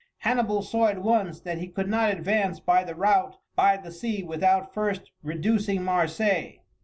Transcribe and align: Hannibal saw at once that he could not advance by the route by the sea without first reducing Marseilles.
Hannibal 0.21 0.63
saw 0.63 0.87
at 0.87 1.03
once 1.03 1.39
that 1.41 1.59
he 1.59 1.67
could 1.67 1.87
not 1.87 2.09
advance 2.09 2.59
by 2.59 2.83
the 2.83 2.95
route 2.95 3.37
by 3.55 3.77
the 3.77 3.91
sea 3.91 4.23
without 4.23 4.73
first 4.73 5.11
reducing 5.21 5.83
Marseilles. 5.83 6.57